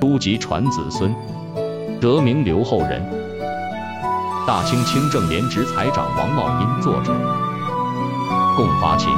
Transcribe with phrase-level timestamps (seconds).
[0.00, 1.14] 书籍传子孙，
[2.00, 3.02] 得名留后人。
[4.46, 7.12] 大清清正廉直财长王茂荫，作者。
[8.56, 9.12] 共伐秦。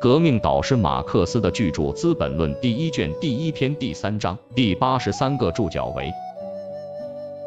[0.00, 6.12] 革命导师马克思的巨著《资本论》第一卷第一篇第三章第八十三个注脚为：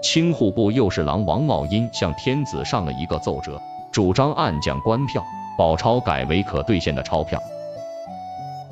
[0.03, 3.59] 清户部右侍郎王茂荫向天子上了一个奏折，
[3.93, 5.23] 主张暗降官票，
[5.61, 7.39] 宝钞改为可兑现的钞票。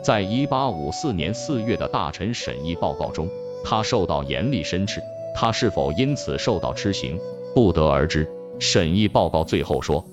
[0.02, 3.30] 在一八五四年四月的大臣审议报告中，
[3.64, 5.00] 他受到严厉申斥。
[5.36, 7.20] 他是否因此受到笞刑，
[7.54, 8.28] 不得而知。
[8.58, 10.04] 审议报告最后说：“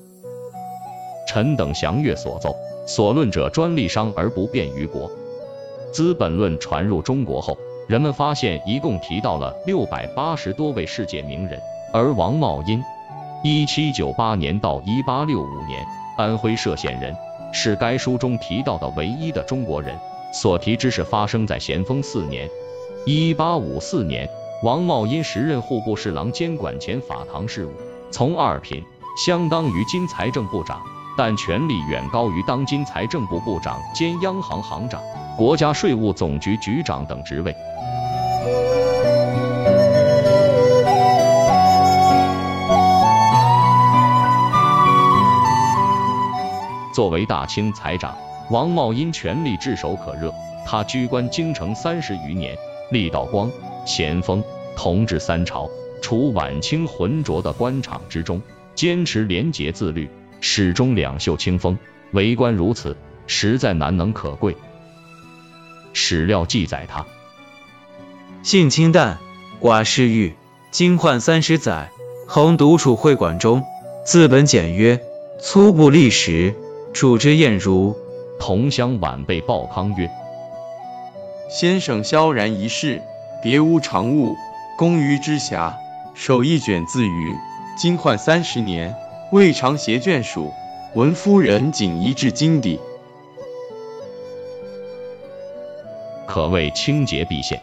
[1.26, 2.54] 臣等详阅所奏，
[2.86, 5.10] 所论者专利商而不便于国。”
[5.92, 7.56] 《资本论》传入中国后，
[7.88, 11.58] 人们发现一共提到了六百八十多位世界名人，
[11.94, 12.82] 而王茂荫，
[13.42, 15.82] 一七九八年到一八六五年，
[16.16, 17.14] 安徽歙县人，
[17.52, 19.94] 是该书中提到的唯一的中国人。
[20.32, 22.48] 所提之事发生在咸丰四年，
[23.04, 24.28] 一八五四年。
[24.62, 27.72] 王茂因时任户部侍郎，监管前法堂事务，
[28.10, 28.82] 从二品，
[29.24, 30.80] 相当于今财政部长，
[31.16, 35.02] 但权力远高于当今财政部部长兼央行行长、
[35.36, 37.54] 国家税务总局局长等职位。
[46.96, 48.16] 作为大清财长，
[48.48, 50.32] 王茂因权力炙手可热，
[50.64, 52.56] 他居官京城三十余年，
[52.90, 53.50] 历道光。
[53.84, 54.42] 咸丰、
[54.74, 55.68] 同治三朝，
[56.00, 58.40] 处晚清浑浊的官场之中，
[58.74, 60.08] 坚持廉洁自律，
[60.40, 61.76] 始终两袖清风。
[62.12, 64.56] 为官如此，实在难能可贵。
[65.92, 67.04] 史料记载他
[68.42, 69.18] 性清淡，
[69.60, 70.32] 寡嗜欲，
[70.70, 71.90] 经宦三十载，
[72.26, 73.64] 恒独处会馆中，
[74.06, 74.98] 字本简约，
[75.38, 76.54] 粗布历时，
[76.96, 77.94] 处之晏如。
[78.40, 80.10] 同乡晚辈鲍康曰：
[81.50, 83.02] 先生萧然一世。
[83.42, 84.34] 别无长物，
[84.78, 85.74] 工于之暇，
[86.14, 87.34] 手一卷自娱。
[87.76, 88.94] 今患三十年，
[89.30, 90.50] 未尝携眷属。
[90.94, 92.80] 闻夫人仅一至京邸，
[96.26, 97.60] 可谓清洁毕现。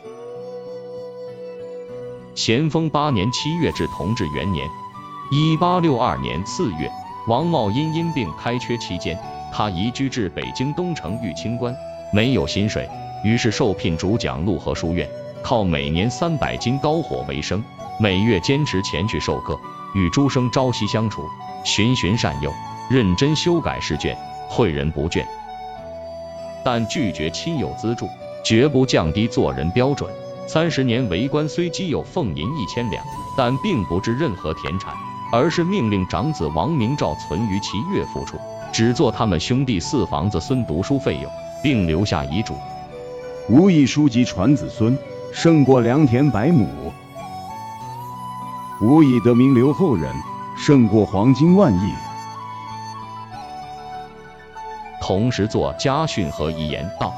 [2.36, 4.68] 咸丰八年七月至同治元年
[5.34, 6.92] （一八六二年四月），
[7.28, 9.18] 王茂因因病开缺期间，
[9.52, 11.74] 他移居至北京东城玉清观，
[12.12, 12.90] 没有薪水，
[13.24, 15.08] 于是受聘主讲陆河书院。
[15.42, 17.64] 靠每年三百斤高火为生，
[18.00, 19.60] 每月坚持前去授课，
[19.94, 21.24] 与诸生朝夕相处，
[21.64, 22.52] 循循善诱，
[22.90, 24.18] 认真修改试卷，
[24.50, 25.26] 诲人不倦。
[26.64, 28.08] 但拒绝亲友资助，
[28.44, 30.10] 绝不降低做人标准。
[30.48, 33.04] 三十年为官，虽积有俸银一千两，
[33.38, 34.94] 但并不置任何田产，
[35.34, 38.38] 而是命令长子王明照存于其岳父处，
[38.72, 41.32] 只做他们兄弟四房子孙读书费用，
[41.64, 42.54] 并留下遗嘱：
[43.50, 44.96] 吾以书籍传子孙。
[45.34, 46.68] 胜过良田百亩，
[48.84, 50.14] 吾以得名留后人；
[50.56, 51.92] 胜过黄金万亿。
[55.02, 57.12] 同时作家训和遗言道：“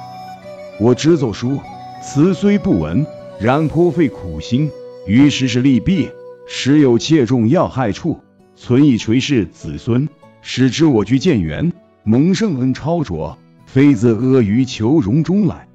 [0.79, 1.59] 我只奏书，
[2.01, 3.05] 词虽不文，
[3.37, 4.71] 然颇费苦心，
[5.05, 6.09] 于时是利弊，
[6.45, 8.19] 时有切中要害处，
[8.55, 10.07] 存以垂示子孙，
[10.41, 11.73] 使之我居建元，
[12.03, 15.67] 蒙圣恩超卓，非自阿谀求荣中来。”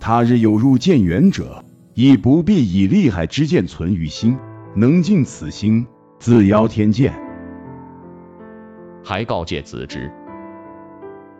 [0.00, 1.64] 他日有入建元者，
[1.94, 4.38] 亦不必以利害之见存于心，
[4.74, 5.86] 能尽此心，
[6.18, 7.12] 自邀天见。
[9.04, 10.10] 还告诫子侄：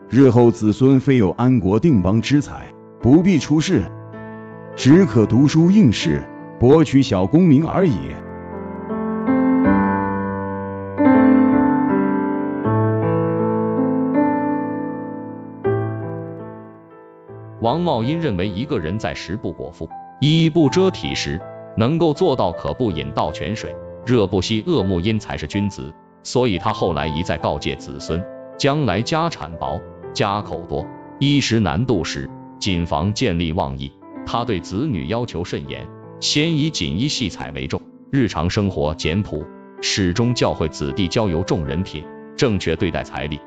[0.09, 2.67] 日后子孙非有安国定邦之才，
[3.01, 3.83] 不必出仕，
[4.75, 6.23] 只可读书应试，
[6.59, 7.93] 博取小功名而已。
[17.61, 19.87] 王茂因认为，一个人在食不果腹、
[20.19, 21.39] 衣不遮体时，
[21.75, 23.75] 能够做到可不饮倒泉水、
[24.05, 25.93] 热不息恶木因才是君子。
[26.23, 28.23] 所以他后来一再告诫子孙，
[28.57, 29.79] 将来家产薄、
[30.13, 30.85] 家口多、
[31.19, 33.91] 衣食难度时，谨防见利忘义。
[34.25, 35.87] 他对子女要求甚严，
[36.19, 37.79] 先以锦衣细彩为重，
[38.11, 39.45] 日常生活简朴，
[39.81, 42.03] 始终教诲子弟交由重人品，
[42.35, 43.39] 正确对待财力。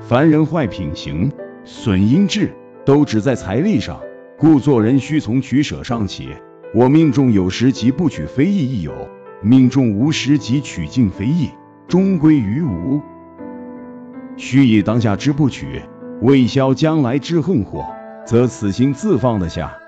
[0.00, 1.32] 凡人坏品行，
[1.64, 2.52] 损阴质。
[2.86, 4.00] 都只在财力上，
[4.38, 6.30] 故做人须从取舍上起。
[6.74, 8.92] 我命中有时即不取非义亦有，
[9.42, 11.50] 命中无时即取尽非义，
[11.86, 13.00] 终归于无。
[14.36, 15.82] 须以当下之不取，
[16.22, 17.86] 未消将来之恨祸，
[18.26, 19.79] 则此心自放得下。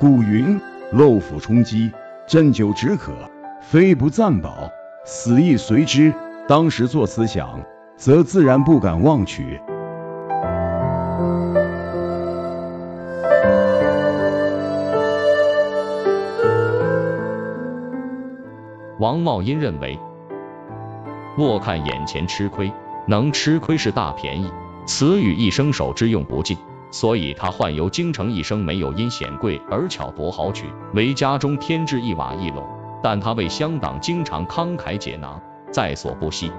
[0.00, 0.58] 古云：
[0.92, 1.92] 漏斧冲击，
[2.26, 3.12] 鸩酒止渴，
[3.60, 4.70] 非不暂饱，
[5.04, 6.10] 死亦随之。
[6.48, 7.60] 当时作此想，
[7.98, 9.60] 则自然不敢妄取。
[18.98, 20.00] 王茂因认为，
[21.36, 22.72] 莫看眼前吃亏，
[23.06, 24.50] 能吃亏是大便宜，
[24.86, 26.56] 此语一生手之用不尽。
[26.90, 32.64] 所以他宦游京城一生，没有因显贵而巧夺豪取，为家中添置一瓦一垄。
[33.02, 35.40] 但他为乡党经常慷慨解囊，
[35.70, 36.52] 在所不惜。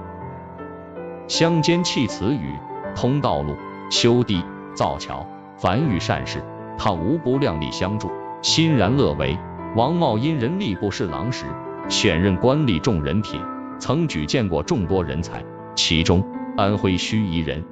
[1.28, 2.56] 乡间弃词语，
[2.96, 3.56] 通道路、
[3.90, 4.44] 修堤、
[4.74, 5.26] 造桥，
[5.58, 6.44] 凡遇善事，
[6.78, 8.10] 他无不量力相助，
[8.42, 9.38] 欣然乐为。
[9.76, 11.46] 王茂因人力部侍郎时，
[11.90, 13.40] 选任官吏重人品，
[13.80, 15.44] 曾举荐过众多人才，
[15.76, 16.26] 其中
[16.58, 17.64] 安徽盱眙人，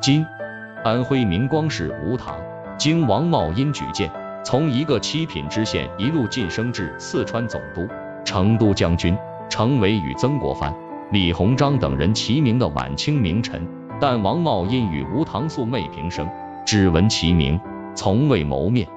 [0.00, 0.24] 今。
[0.84, 2.36] 安徽明光市吴塘，
[2.76, 4.10] 经王茂因举荐，
[4.44, 7.86] 从一个七品知县一路晋升至四川总督、
[8.24, 9.16] 成都将军，
[9.48, 10.74] 成为与曾国藩、
[11.12, 13.64] 李鸿章等人齐名的晚清名臣。
[14.00, 16.28] 但王茂因与吴塘素昧平生，
[16.66, 17.60] 只闻其名，
[17.94, 18.88] 从未谋面。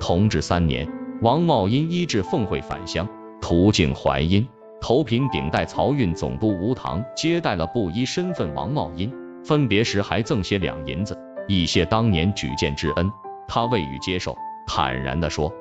[0.00, 0.88] 同治三年，
[1.22, 3.08] 王茂因依至奉会返乡，
[3.40, 4.44] 途经淮阴，
[4.80, 9.14] 头品顶戴漕运总督吴塘接待了布衣身份王茂因。
[9.44, 13.10] 分别时还赠些两银子，以谢当年举荐之恩。
[13.46, 14.34] 他未予接受，
[14.66, 15.52] 坦然地说：“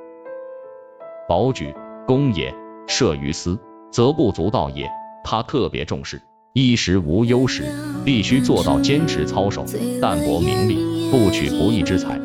[1.28, 1.76] 保举
[2.08, 2.56] 公也，
[2.88, 3.60] 设于私，
[3.92, 4.90] 则不足道也。
[5.22, 6.22] 他特别重视，
[6.54, 7.64] 衣食无忧时，
[8.06, 9.66] 必须做到坚持操守，
[10.02, 12.18] 淡泊名利，不取不义之财。”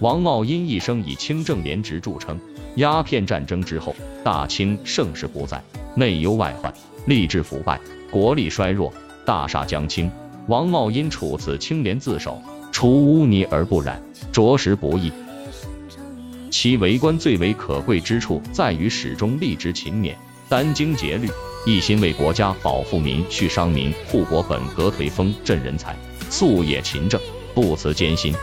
[0.00, 2.38] 王茂因一生以清正廉直著称。
[2.76, 5.62] 鸦片战争之后，大清盛世不再，
[5.94, 6.72] 内忧外患，
[7.08, 8.92] 吏治腐败，国力衰弱，
[9.24, 10.10] 大厦将倾。
[10.46, 12.38] 王茂因处此清廉自守，
[12.70, 15.10] 除污泥而不染，着实不易。
[16.50, 20.14] 其为官最为可贵之处，在于始终立直勤勉，
[20.50, 21.30] 殚精竭虑，
[21.64, 25.96] 一心为国家保富民、恤商民、护国本、革颓风、振人才，
[26.30, 27.18] 夙夜勤政，
[27.54, 28.34] 不辞艰辛。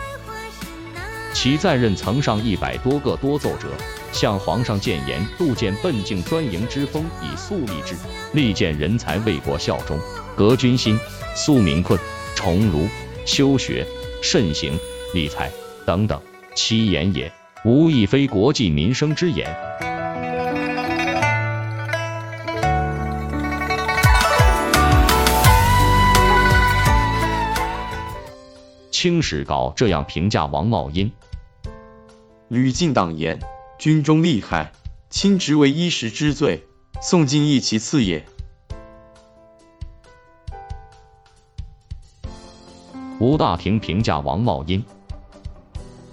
[1.34, 3.68] 其在任曾上一百多个多奏折，
[4.12, 7.96] 向皇上谏言，杜建奔竞专营之风，以肃立志，
[8.32, 9.98] 力荐人才为国效忠，
[10.34, 10.98] 革军心，
[11.34, 11.98] 肃民困，
[12.34, 12.88] 崇儒，
[13.26, 13.84] 修学，
[14.22, 14.72] 慎行，
[15.12, 15.50] 理财
[15.84, 16.18] 等等，
[16.54, 17.30] 其言也，
[17.64, 19.54] 无一非国计民生之言。
[28.96, 31.12] 《清史稿》这样评价王茂因。
[32.48, 33.40] 吕进党言：
[33.78, 34.72] 军中利害，
[35.08, 36.66] 亲职为一时之罪，
[37.00, 38.26] 宋敬义其次也。
[43.18, 44.84] 吴大庭评价王茂英：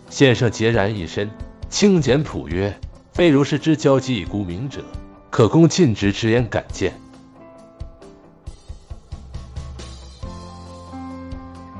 [0.10, 1.30] 先生孑然一身，
[1.70, 2.80] 清简朴约，
[3.12, 4.86] 非如是之交际孤名者，
[5.30, 6.94] 可供尽职直言敢谏。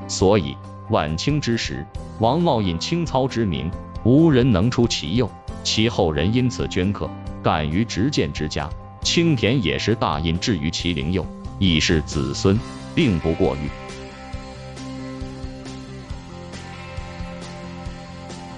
[0.06, 0.54] 所以
[0.90, 1.86] 晚清之时，
[2.20, 3.70] 王茂因清操之名。
[4.04, 5.30] 无人能出其右，
[5.62, 7.08] 其后人因此镌刻，
[7.42, 8.68] 敢于执剑之家。
[9.00, 11.26] 青田野石大印置于其灵右，
[11.58, 12.58] 以示子孙，
[12.94, 13.68] 并不过誉。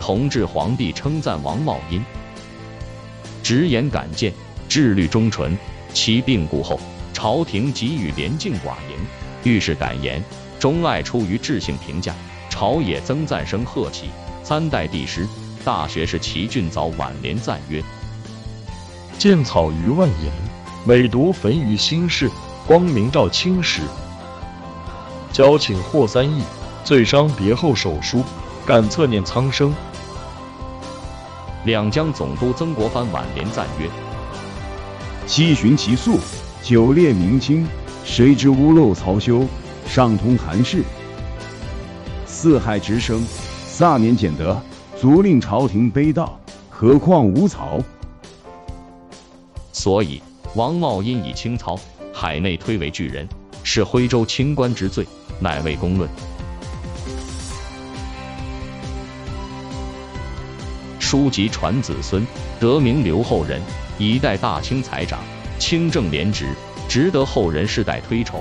[0.01, 2.03] 同治皇帝称赞王茂因，
[3.43, 4.33] 直言敢谏，
[4.69, 5.57] 志虑忠纯。
[5.95, 6.79] 其病故后，
[7.13, 10.23] 朝廷给予连敬寡迎，遇事敢言，
[10.59, 12.15] 钟爱出于智性评价，
[12.51, 14.11] 朝野增赞声贺起。
[14.45, 15.27] 三代帝师，
[15.65, 17.83] 大学士齐俊藻挽联赞曰
[19.19, 20.31] ：“见草于万言，
[20.85, 22.31] 每读焚于心事。
[22.67, 23.81] 光明照青史。
[25.33, 26.43] 交请霍三义，
[26.85, 28.23] 罪伤别后手书，
[28.67, 29.73] 感侧念苍生。”
[31.65, 33.89] 两江总督曾国藩挽联赞曰
[35.27, 36.19] ：“七旬其素，
[36.63, 37.67] 九列明清，
[38.05, 39.47] 谁知屋漏曹休，
[39.89, 40.83] 上通寒士。
[42.27, 43.27] 四海直升。”
[43.77, 44.57] 萨年简德，
[44.97, 46.31] 足令朝廷悲悼，
[46.71, 47.83] 何况无曹？
[49.73, 50.23] 所以
[50.55, 51.77] 王茂因以清操，
[52.13, 53.29] 海内推为巨人，
[53.65, 55.05] 是徽州清官之罪，
[55.41, 56.09] 乃为公论。
[61.01, 62.25] 书籍传子孙，
[62.61, 63.61] 得名留后人，
[63.99, 65.19] 一代大清财长，
[65.59, 66.47] 清正廉直，
[66.89, 68.41] 值得后人世代推崇。